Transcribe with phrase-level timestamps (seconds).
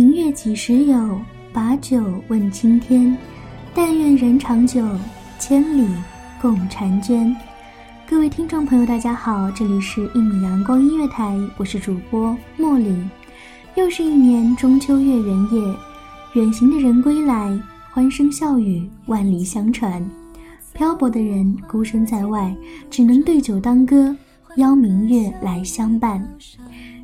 [0.00, 1.20] 明月几时有？
[1.52, 3.14] 把酒问青天。
[3.74, 4.82] 但愿人长久，
[5.38, 5.86] 千里
[6.40, 7.36] 共婵娟。
[8.08, 12.96] 各位听众朋友，大家好，这里是《一米阳光音乐台》，我是主播茉莉。
[13.74, 15.76] 又是一年中秋月圆夜，
[16.32, 20.02] 远行的人归来，欢声笑语万里相传。
[20.72, 22.56] 漂泊的人孤身在外，
[22.90, 24.16] 只能对酒当歌，
[24.56, 26.26] 邀明月来相伴。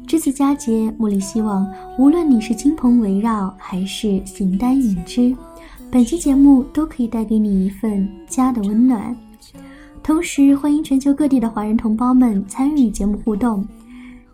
[0.06, 1.66] 这次佳节，茉莉希望，
[1.98, 5.34] 无论你是亲朋围绕，还是形单影只，
[5.90, 9.16] 本期节目都可以带给你一份家的温暖。
[10.04, 13.66] 同时，欢迎全球各地的华人同胞们参与节目互动。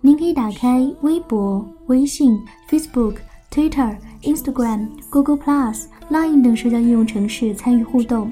[0.03, 3.15] 您可以打开微博、微信、Facebook、
[3.51, 8.31] Twitter、Instagram、Google Plus、Line 等社交应用程式参与互动，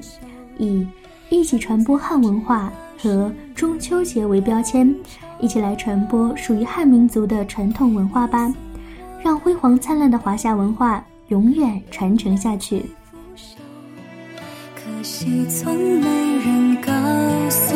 [0.59, 0.85] 以
[1.31, 2.71] “一起传播汉文化”
[3.01, 4.95] 和中秋节为标签。
[5.41, 8.53] 一起来传播属于汉民族的传统文化吧，
[9.21, 12.85] 让辉煌灿烂的华夏文化永远传承下去。
[14.75, 16.07] 可惜从没
[16.37, 16.91] 人告
[17.49, 17.75] 诉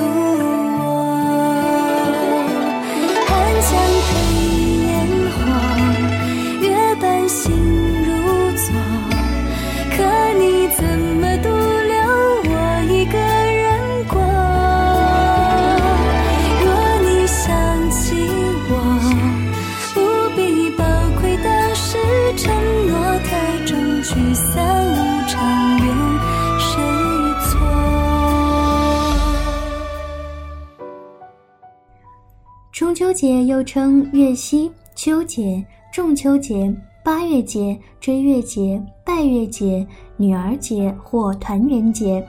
[32.75, 36.69] 中秋节又称月夕、秋节、仲秋节、
[37.06, 39.88] 八月节、追月节、拜月节、
[40.18, 42.22] 女儿节或团圆节，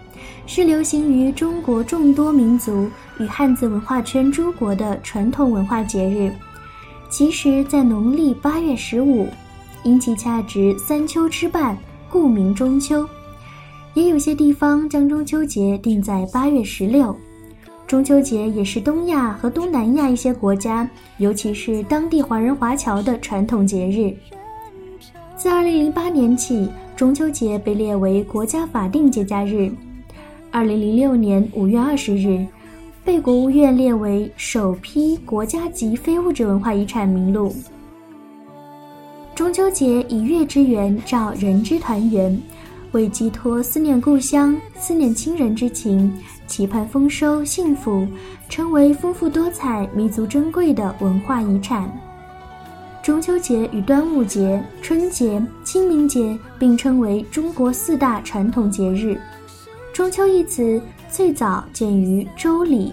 [0.46, 6.32] 是流行于中国众多民族与汉字文化圈诸国的传统文化节日。
[7.10, 9.26] 其实，在农历八月十五，
[9.82, 11.76] 因其恰值三秋之半，
[12.08, 13.04] 故名中秋。
[13.94, 17.12] 也有些地方将中秋节定在八月十六。
[17.86, 20.88] 中秋节也是东亚和东南亚一些国家，
[21.18, 24.12] 尤其是当地华人华侨的传统节日。
[25.36, 29.70] 自2008年起，中秋节被列为国家法定节假日。
[30.50, 32.46] 2006年5月20日，
[33.04, 37.54] 被国务院列为首批国家级非物质文化遗产名录。
[39.36, 42.36] 中秋节以月之圆照人之团圆，
[42.96, 46.10] 为寄托思念故乡、思念亲人之情。
[46.46, 48.08] 期盼丰收幸福，
[48.48, 51.92] 成为丰富多彩、弥足珍贵的文化遗产。
[53.02, 59.20] 中秋节与端午节、春节、清明节并称为中国四大传统节日。
[59.92, 60.80] 中秋一词
[61.10, 62.88] 最早见于《周礼》，《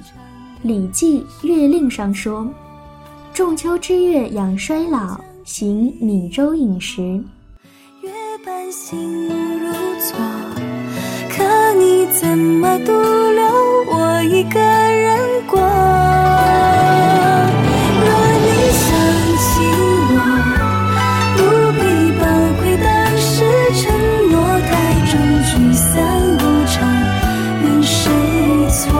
[0.63, 2.45] 礼记·月令》上说
[3.33, 7.23] ：“仲秋之月养衰老，行米粥饮食。”
[8.03, 8.11] 月
[8.43, 10.17] 半心如昨，
[11.29, 13.41] 可你怎么独留
[13.87, 15.57] 我一个人过？
[18.01, 18.05] 若
[18.43, 18.45] 你
[18.75, 18.91] 想
[19.39, 19.47] 起
[20.11, 20.19] 我，
[21.37, 21.39] 不
[21.79, 21.81] 必
[22.19, 22.21] 宝
[22.59, 23.31] 贵当时
[23.81, 23.81] 承
[24.29, 24.69] 诺太
[25.07, 25.15] 重，
[25.47, 25.87] 聚散
[26.35, 26.75] 无常，
[27.63, 28.11] 怨谁
[28.67, 28.99] 错？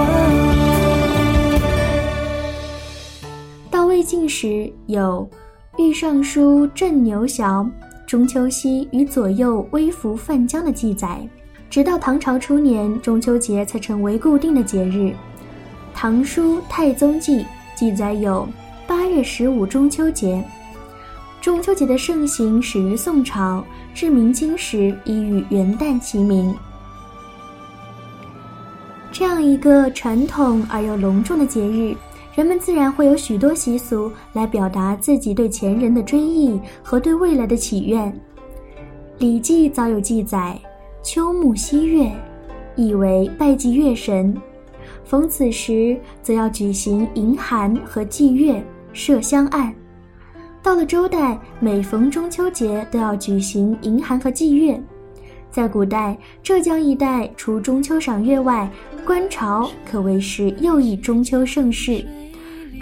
[3.70, 5.30] 到魏晋时有
[5.84, 7.70] 《御尚书镇牛淆
[8.06, 11.28] 中秋夕与左右微服泛江》的记载。
[11.70, 14.98] 直到唐朝初年，中秋节才成为固定的节日。
[15.94, 17.40] 《唐书太宗记》
[17.76, 18.48] 记载有
[18.86, 20.44] 八月十五中秋节。
[21.42, 26.56] 中秋节的盛行始于宋朝，至明清时已与元旦齐名。
[29.12, 31.96] 这样一个传统而又隆重的节日，
[32.36, 38.12] 人们自然会有许多习俗来表达自己对前人的追忆和对未来的祈愿。
[39.20, 40.60] 《礼记》早有记载。
[41.04, 42.10] 秋暮夕月，
[42.78, 44.34] 意为拜祭月神。
[45.04, 48.64] 逢此时，则要举行迎寒和祭月，
[48.94, 49.74] 设香案。
[50.62, 54.82] 到了周代，每逢中秋节都要举行迎寒和祭月。
[55.52, 58.72] 在古代，浙江一带除中秋赏月外，
[59.06, 62.04] 观潮可谓是又一中秋盛事。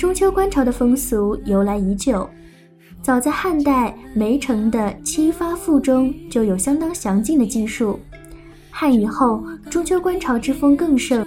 [0.01, 2.27] 中秋观潮的风俗由来已久，
[3.03, 7.99] 早在汉代梅城的《七发赋》中就有相当详尽的记述。
[8.71, 11.23] 汉以后，中秋观潮之风更盛。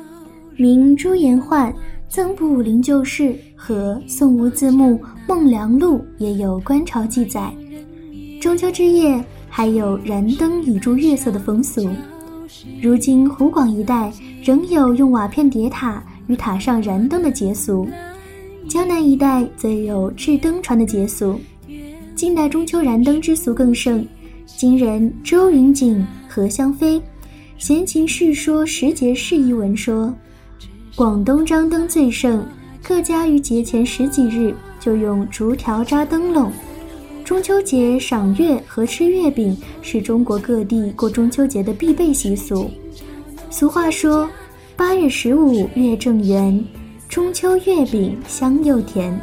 [0.56, 1.72] 明朱颜焕
[2.08, 3.22] 《曾卜武陵旧事》
[3.54, 4.98] 和宋吴自牧
[5.28, 7.54] 《孟良录》也有观潮记载。
[8.40, 11.88] 中秋之夜还有燃灯以助月色的风俗。
[12.82, 14.12] 如今湖广一带
[14.42, 17.86] 仍有用瓦片叠塔与塔上燃灯的节俗，
[18.68, 21.38] 江南一带则有制灯船的节俗。
[22.14, 24.06] 近代中秋燃灯之俗更盛。
[24.46, 26.98] 今人周云锦、何香飞。
[27.58, 30.12] 《闲情世说时节事一文》说，
[30.94, 32.44] 广东张灯最盛，
[32.82, 36.50] 各家于节前十几日就用竹条扎灯笼。
[37.24, 42.70] 中秋节赏月和吃月饼是中国各地过中秋节的必备习俗。
[43.50, 44.28] 俗话说
[44.76, 46.62] ：“八月十五月正圆，
[47.14, 49.16] 中秋月饼香又甜。”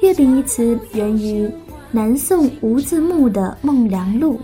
[0.00, 1.46] 月饼一词源于
[1.92, 4.40] 南宋吴自牧的《孟良录》。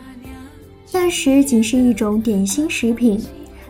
[0.92, 3.18] 那时仅是一种点心食品，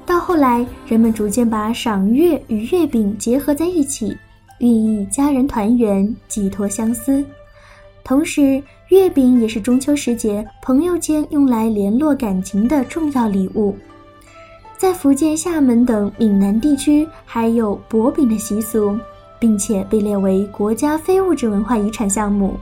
[0.04, 4.12] 到后来人们逐渐把赏月与月饼结合在一起，
[4.58, 7.24] 寓意家人团圆、寄托相思。
[8.02, 13.72] 同时，月饼也是中秋时节朋友间用来联络感情的重要礼物。
[14.78, 18.96] 在福建厦门等闽南地区，还有薄饼的习俗，
[19.38, 22.54] 并且被列为国家非物质文化遗产项目。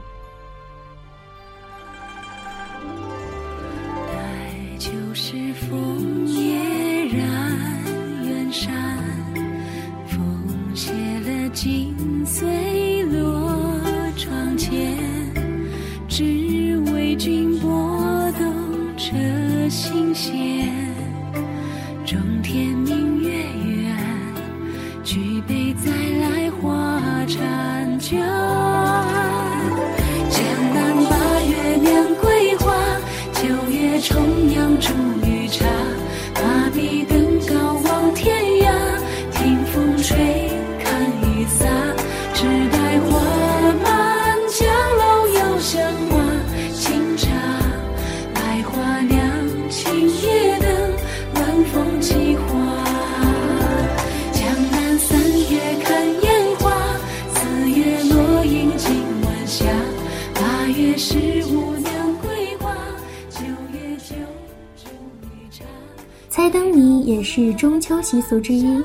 [67.45, 68.81] 是中秋习俗之一，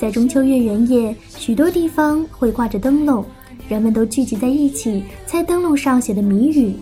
[0.00, 3.24] 在中秋月圆夜，许多地方会挂着灯笼，
[3.68, 6.74] 人们都聚集在一起猜灯笼上写的谜语。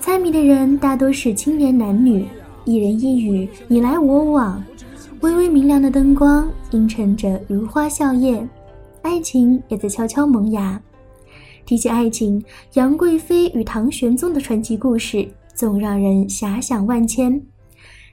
[0.00, 2.24] 猜谜的人大多是青年男女，
[2.64, 4.62] 一人一语，你来我往，
[5.22, 8.46] 微微明亮的灯光映衬着如花笑靥，
[9.02, 10.80] 爱情也在悄悄萌芽。
[11.66, 12.40] 提起爱情，
[12.74, 17.42] 杨贵妃与唐玄宗的传奇故事总让人遐想万千。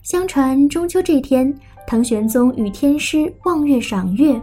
[0.02, 1.54] 相传中秋这天，
[1.88, 4.42] 唐玄宗与天师望月赏月，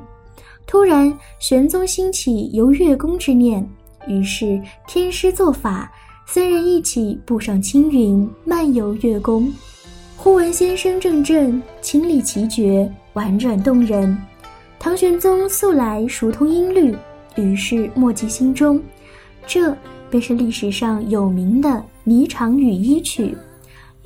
[0.66, 3.66] 突然玄宗兴起游月宫之念，
[4.06, 5.90] 于是天师作法，
[6.26, 9.50] 三人一起步上青云，漫游月宫。
[10.16, 14.16] 忽闻仙声阵阵，清丽奇绝，婉转动人。
[14.78, 16.94] 唐玄宗素来熟通音律，
[17.36, 18.80] 于是默记心中，
[19.46, 19.74] 这
[20.10, 21.68] 便是历史上有名的
[22.06, 23.26] 《霓裳羽衣曲》。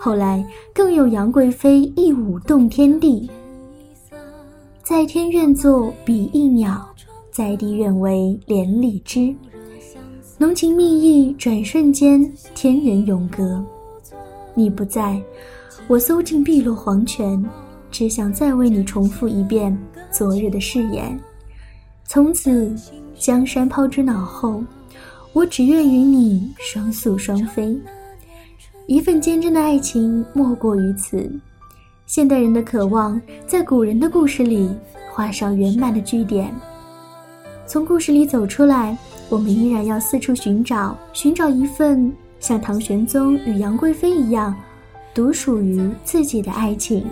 [0.05, 0.45] 后来
[0.75, 3.31] 更有杨贵妃一舞动天地，
[4.83, 6.85] 在天愿作比翼鸟，
[7.31, 9.33] 在地愿为连理枝。
[10.39, 12.21] 浓情蜜意转瞬间，
[12.53, 13.65] 天人永隔。
[14.55, 15.23] 你不在，
[15.87, 17.41] 我搜尽碧落黄泉，
[17.89, 19.73] 只想再为你重复一遍
[20.11, 21.17] 昨日的誓言。
[22.07, 22.75] 从此，
[23.17, 24.65] 江山抛之脑后，
[25.33, 27.81] 我只愿与你双宿双飞。
[28.87, 31.31] 一份坚贞的爱情莫过于此。
[32.07, 34.69] 现代人的渴望，在古人的故事里
[35.11, 36.55] 画上圆满的句点。
[37.65, 38.97] 从故事里走出来，
[39.31, 44.55] 我们依然要四处寻找，寻找一份像唐玄宗与杨贵妃一样，
[45.15, 47.05] 独属于自己的爱情。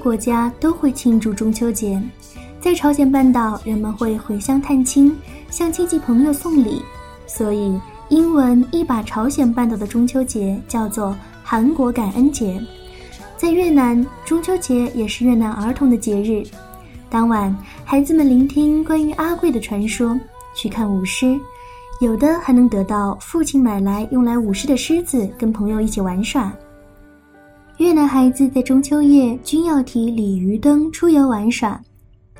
[0.00, 2.02] 国家都会庆祝中秋节。
[2.60, 5.16] 在朝鲜半岛，人们会回乡探亲，
[5.50, 6.82] 向亲戚朋友送礼，
[7.26, 7.78] 所以
[8.08, 12.60] 英文一把朝鲜半岛的中秋节叫做韩国感恩节。
[13.36, 16.42] 在越南，中秋节也是越南儿童的节日。
[17.08, 20.18] 当晚，孩子们聆听关于阿贵的传说，
[20.54, 21.38] 去看舞狮，
[22.00, 26.52] 有的还能得到父亲买来用来舞狮的狮子，跟朋友一起玩耍。
[27.80, 31.80] 越南孩子在中秋夜均要提鲤鱼灯出游玩耍。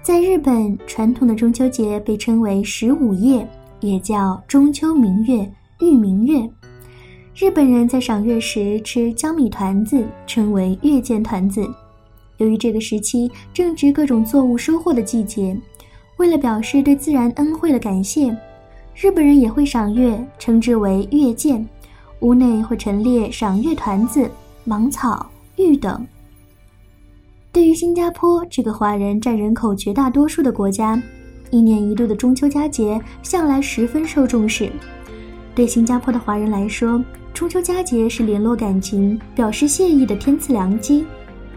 [0.03, 3.49] 在日本，传统的中秋节被称为十五夜，
[3.81, 6.47] 也叫中秋明月、玉明月。
[7.35, 11.67] 日本人在赏月时吃江米团子，称为月见团子。
[12.37, 15.59] 由于这个时期正值各种作物收获的季节，
[16.19, 18.31] 为了表示对自然恩惠的感谢，
[18.95, 21.67] 日本人也会赏月，称之为月见。
[22.19, 24.31] 屋内会陈列赏月团子。
[24.65, 26.07] 芒草、玉等。
[27.53, 31.03] 对于新加坡这个华人占人口绝大多数的国家，
[31.51, 34.71] 一年一度的中秋佳节向来十分受重视。
[35.55, 37.03] 对新加坡的华人来说，
[37.35, 41.05] 中秋佳节是联络感情、表示谢意的天赐良机。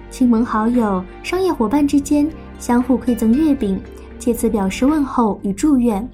[0.10, 3.80] 亲朋好友、商业伙伴之间相互馈赠月饼，
[4.18, 6.08] 借此表示问候与祝愿。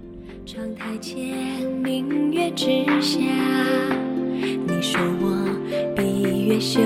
[0.46, 1.15] 窗台前，
[1.81, 3.19] 明月之下，
[4.67, 5.18] 你说。
[6.50, 6.79] 月羞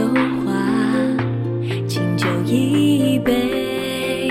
[0.44, 0.52] 花，
[1.88, 4.28] 清酒一杯，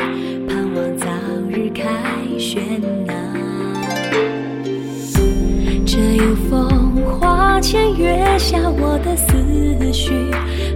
[0.47, 1.07] 盼望早
[1.49, 1.89] 日开
[2.39, 2.62] 轩
[3.07, 3.15] 呐。
[5.87, 10.12] 这有风花前月下，我的思绪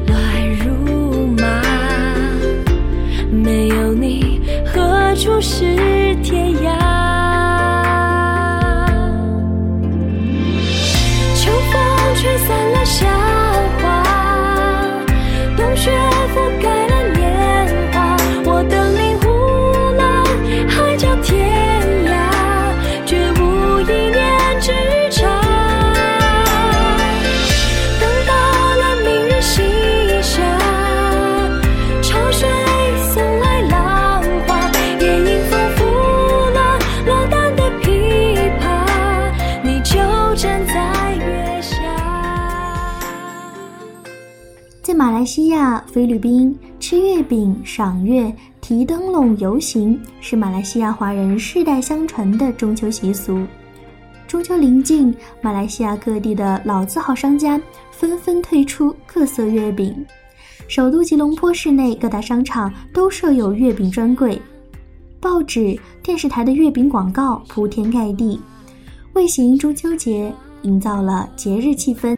[0.07, 0.17] 乱
[0.57, 1.61] 如麻。
[3.31, 6.96] 没有你，何处是天涯？
[45.97, 53.47] 菲律宾，吃月饼、赏月、提灯笼、游行，是马来西亚华人世代相传的中秋习俗。
[54.29, 57.59] 中秋临近，马来西亚各地的老字号商家
[57.91, 60.05] 纷纷推出各色月饼，
[60.69, 64.39] 首都吉隆坡市内各大商场都设有月饼专柜，
[65.19, 68.39] 报纸、电视台的月饼广告铺天盖地，
[69.15, 72.15] 为行中秋节营造了节日气氛。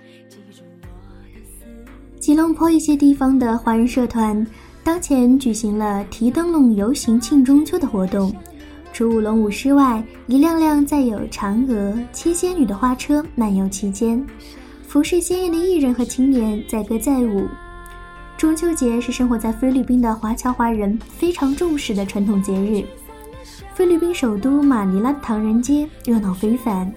[2.29, 4.47] 吉隆坡一些地方的华人社团，
[4.85, 8.31] 当前举行了提灯笼游行庆中秋的活动，
[8.93, 14.23] 除舞龙舞狮外，一辆辆载有嫦娥、七仙女的花车漫游其间，
[14.87, 17.47] 服饰鲜艳的艺人和青年载歌载舞。
[18.37, 22.85] 中秋节是生活在菲律宾的华侨华人非常重视的传统节日。
[23.73, 26.93] 菲律宾首都马尼拉唐人街热闹非凡，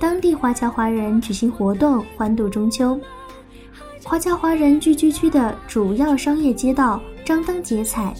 [0.00, 2.98] 当地华侨华人举行活动欢度中秋。
[4.04, 8.14] 华侨华人聚居区的主要商业街道张灯结彩，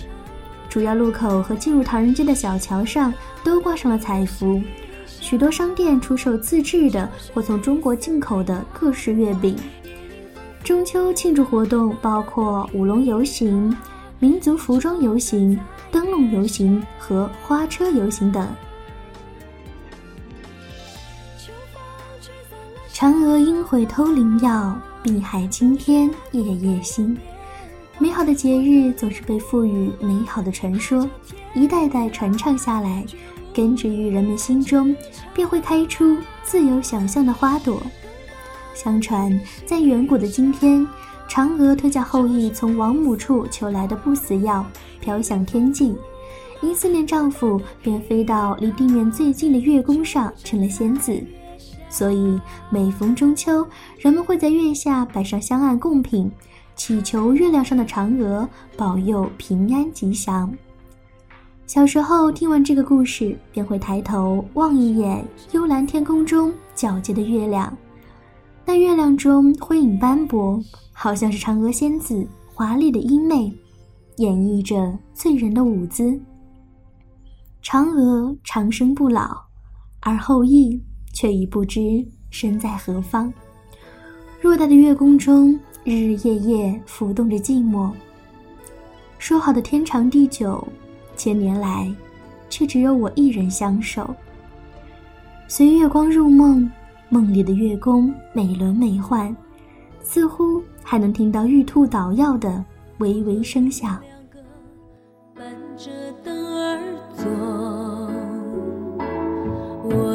[0.66, 3.12] 主要路口和进入唐人街的小桥上
[3.44, 4.62] 都挂上了彩幅，
[5.06, 9.54] 许多商店出售自制的或从中国进口的各式月饼。
[10.64, 13.76] 中秋庆祝活动包括舞龙游行、
[14.18, 15.60] 民族服装游行、
[15.92, 18.48] 灯笼游行和花车游行等。
[22.90, 24.74] 嫦娥应悔偷灵药，
[25.04, 27.14] 碧海青天夜夜心。
[27.98, 31.06] 美好的节日总是被赋予美好的传说，
[31.54, 33.04] 一代代传唱下来，
[33.52, 34.96] 根植于人们心中，
[35.34, 37.82] 便会开出自由想象的花朵。
[38.74, 40.88] 相传，在远古的今天，
[41.28, 44.64] 嫦娥脱下后羿从王母处求来的不死药，
[45.02, 45.94] 飘向天际，
[46.62, 51.22] 因思念丈夫，便飞到离地面最近的月宫上，成了仙子。
[51.94, 53.64] 所以，每逢中秋，
[54.00, 56.28] 人们会在月下摆上香案贡品，
[56.74, 60.52] 祈求月亮上的嫦娥保佑平安吉祥。
[61.68, 67.72] 小时候听完这个故事，便会抬头望一眼幽蓝天空中皎洁的月亮。
[68.66, 70.60] 那月亮中辉影斑驳，
[70.92, 73.52] 好像是嫦娥仙子华丽的衣袂，
[74.16, 76.20] 演绎着醉人的舞姿。
[77.62, 79.40] 嫦娥长生不老，
[80.00, 80.82] 而后羿
[81.14, 83.32] 却已不知身在何方。
[84.42, 87.90] 偌大的月宫中，日日夜夜浮动着寂寞。
[89.18, 90.62] 说好的天长地久，
[91.16, 91.90] 千年来，
[92.50, 94.14] 却只有我一人相守。
[95.48, 96.70] 随月光入梦。
[97.10, 99.32] 梦里的月宫美轮美奂，
[100.02, 102.64] 似乎还能听到玉兔捣药的
[102.98, 104.00] 微微声响。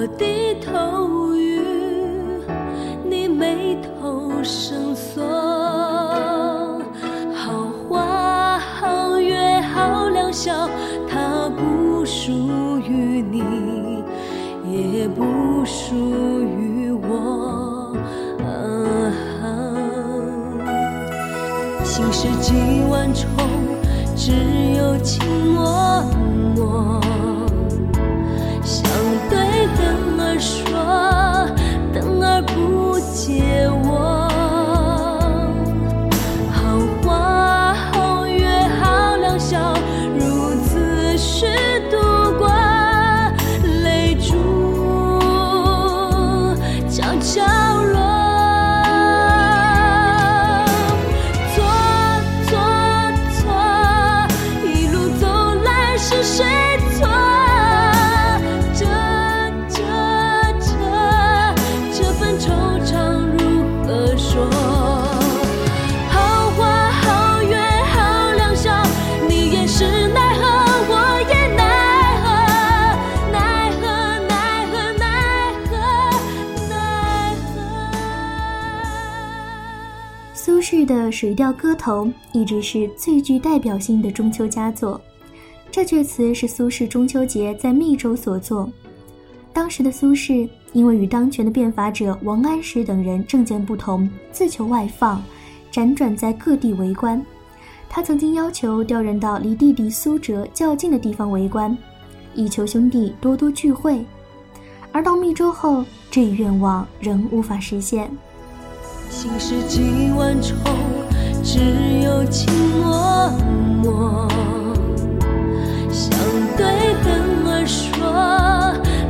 [0.02, 1.60] 我低头与
[3.04, 5.22] 你眉头深锁。
[7.36, 10.70] 好花好月好良宵，
[11.06, 12.32] 它不属
[12.80, 14.02] 于你，
[14.72, 17.94] 也不属于我。
[21.84, 22.54] 心事几
[22.90, 23.28] 万重，
[24.16, 24.32] 只
[24.78, 25.22] 有情
[25.54, 26.02] 默
[26.56, 27.02] 默。
[80.50, 85.00] 苏轼的《水调歌头》一直是最具代表性的中秋佳作。
[85.70, 88.68] 这阙词是苏轼中秋节在密州所作。
[89.54, 95.24] 当时的苏轼因为与当权的变法者王安石等人政见不同，自求外放，
[95.72, 97.24] 辗转在各地为官。
[97.88, 101.78] 他曾经要求调人到离弟弟苏辙较近的地方为官，
[102.34, 104.04] 以求兄弟多多聚会。
[104.92, 108.10] 而到密州后，这一愿望仍无法实现。
[109.10, 110.56] 心事几万重，
[111.44, 111.60] 只
[112.04, 112.48] 有情
[112.80, 113.30] 默
[113.82, 114.28] 默。
[115.92, 116.10] 想
[116.56, 118.00] 对灯儿说，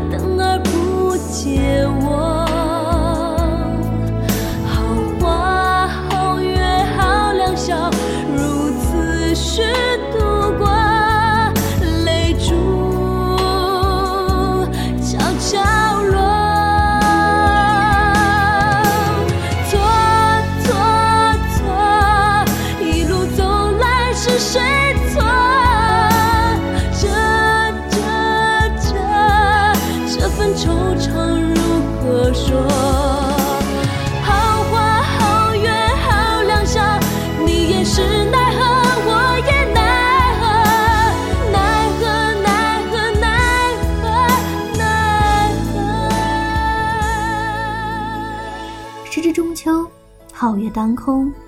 [0.09, 2.38] 灯儿不解我。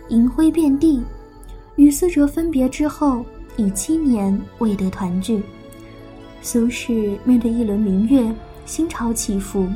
[0.09, 1.01] 银辉遍地。
[1.75, 3.25] 与思哲分别之后，
[3.57, 5.41] 已七年未得团聚。
[6.41, 8.33] 苏轼面对一轮明月，
[8.65, 9.67] 心潮起伏，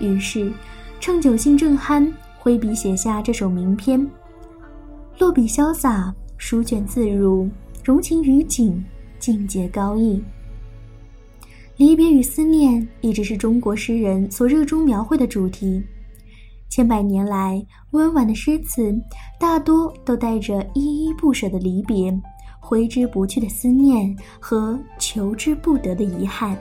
[0.00, 0.52] 于是
[1.00, 4.04] 趁酒兴正酣，挥笔写下这首名篇。
[5.18, 7.48] 落笔潇洒，书卷自如，
[7.84, 8.84] 融情于景，
[9.18, 10.22] 境界高逸。
[11.76, 15.82] 离别与思念一直是中国诗人所热衷描绘的主题。
[16.68, 18.94] 千百年来，温婉的诗词
[19.38, 22.14] 大多都带着依依不舍的离别、
[22.60, 26.56] 挥之不去的思念和求之不得的遗憾。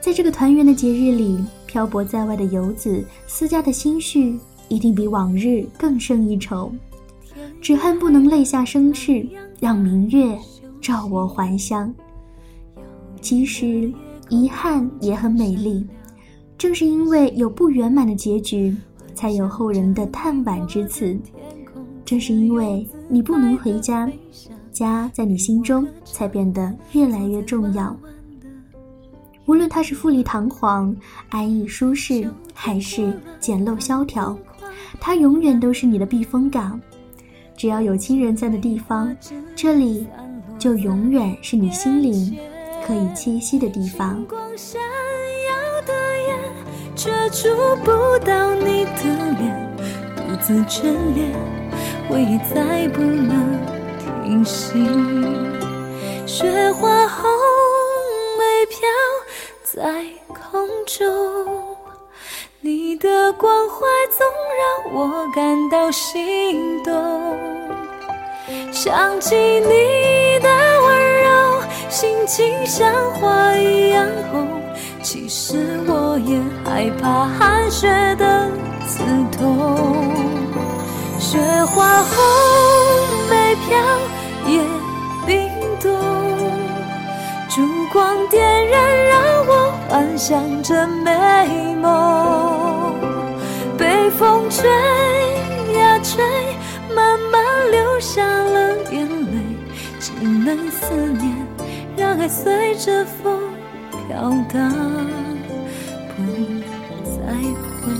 [0.00, 6.72] 在这个团圆的节日里，漂泊在外的游子思家的心绪一定比往日更胜一筹。
[7.60, 9.28] 只恨不能泪下生翅，
[9.60, 10.38] 让明月
[10.80, 11.92] 照我还乡。
[13.20, 13.92] 其实，
[14.28, 15.86] 遗憾也很美丽。
[16.58, 18.76] 正是因为有不圆满的结局，
[19.14, 21.16] 才有后人的叹惋之词。
[22.04, 24.10] 正是因为你不能回家，
[24.72, 27.96] 家在你心中才变得越来越重要。
[29.46, 30.94] 无论它是富丽堂皇、
[31.28, 34.36] 安逸舒适，还是简陋萧条，
[35.00, 36.80] 它永远都是你的避风港。
[37.56, 39.14] 只要有亲人在的地方，
[39.54, 40.06] 这里
[40.58, 42.36] 就永远是你心灵
[42.84, 44.24] 可以栖息的地方。
[46.98, 47.48] 却触
[47.84, 49.02] 不到你的
[49.38, 49.76] 脸，
[50.16, 50.82] 独自眷
[51.14, 51.32] 恋，
[52.08, 53.56] 回忆再不能
[54.24, 54.72] 停息。
[56.26, 57.30] 雪花红
[58.36, 58.80] 梅飘
[59.62, 61.76] 在空中，
[62.60, 64.26] 你的关怀总
[64.58, 67.38] 让我感到心动。
[68.72, 70.48] 想起你的
[70.82, 74.48] 温柔，心情像花一样红。
[75.10, 78.50] 其实我也害怕寒雪的
[78.86, 80.12] 刺痛，
[81.18, 82.14] 雪花红
[83.30, 83.78] 梅飘
[84.46, 84.60] 也
[85.26, 85.90] 冰冻，
[87.48, 92.94] 烛光点燃让我幻想着美梦，
[93.78, 94.68] 被风吹
[95.72, 96.22] 呀吹，
[96.94, 99.56] 慢慢流下了眼泪，
[99.98, 101.34] 只能思念，
[101.96, 103.47] 让爱随着风。
[104.18, 104.68] 飘荡，
[106.16, 106.22] 不
[107.04, 107.32] 再
[107.80, 107.92] 回。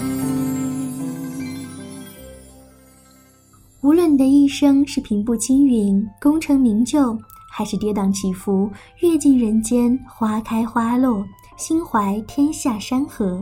[3.82, 7.16] 无论你的一生是平步青云、功成名就，
[7.48, 11.24] 还是跌宕起伏、阅尽人间花开花落、
[11.56, 13.40] 心怀天下山河，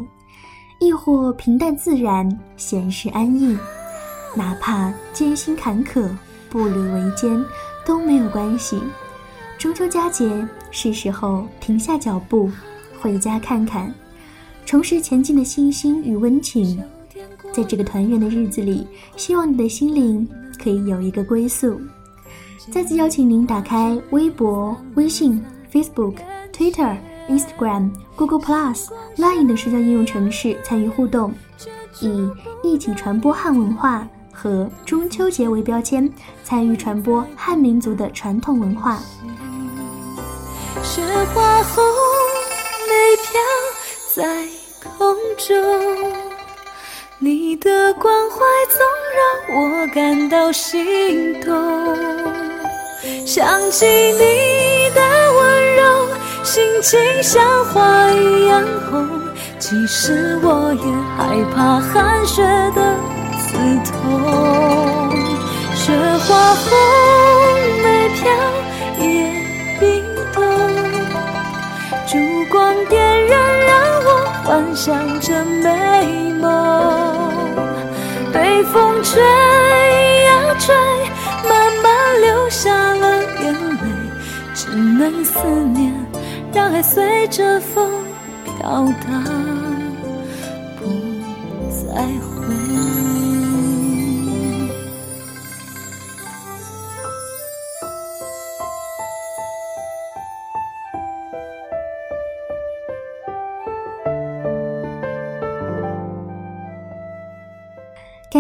[0.79, 3.57] 亦或平淡自然、闲适安逸，
[4.35, 6.07] 哪怕艰辛坎坷、
[6.51, 7.43] 步履维艰，
[7.87, 8.79] 都没有关系。
[9.67, 12.49] 中秋佳节是时候停下脚步，
[13.01, 13.93] 回家看看，
[14.65, 16.81] 重拾前进的信心与温情。
[17.53, 20.27] 在这个团圆的日子里，希望你的心灵
[20.57, 21.81] 可以有一个归宿。
[22.71, 26.15] 再次邀请您打开微博、微信、Facebook、
[26.53, 26.97] Twitter、
[27.29, 31.35] Instagram、Google Plus、Line 等社交应用程式参与互动，
[32.01, 32.31] 以
[32.63, 36.09] 一起传播汉文化和中秋节为标签，
[36.45, 39.01] 参与传播汉民族的传统文化。
[40.87, 41.03] 雪
[41.35, 41.85] 花红
[42.87, 43.27] 梅飘
[44.15, 44.23] 在
[44.97, 45.53] 空中，
[47.19, 48.37] 你的关怀
[48.71, 48.79] 总
[49.17, 51.53] 让我感到心动。
[53.27, 55.01] 想起你的
[55.33, 56.09] 温柔，
[56.45, 59.07] 心情像花一样红。
[59.59, 62.43] 其实我也害怕寒雪
[62.77, 62.97] 的
[63.43, 63.59] 刺
[63.91, 65.11] 痛。
[65.75, 65.93] 雪
[66.27, 66.65] 花红
[67.83, 68.23] 梅飘
[72.51, 74.09] 光点燃，让我
[74.45, 76.45] 幻想着美梦。
[78.33, 80.75] 被风吹呀吹，
[81.49, 83.79] 慢慢流下了眼泪，
[84.55, 85.39] 只能思
[85.75, 85.95] 念，
[86.53, 87.91] 让爱随着风
[88.45, 89.25] 飘荡，
[90.79, 90.85] 不
[91.71, 93.16] 再回。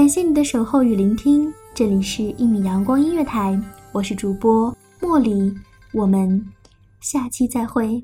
[0.07, 5.53] 感谢你的守候与聆听，这里是一米阳光音乐台，我是主播茉莉，
[5.93, 6.47] 我们
[7.01, 8.01] 下期再会。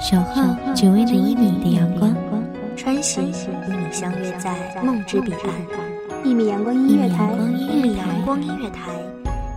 [0.00, 0.42] 守候
[0.74, 2.12] 只为那一米的阳光，
[2.76, 5.54] 穿行与你相约在梦之彼岸。
[6.24, 8.90] 一米阳光音乐台，一米阳光音乐台。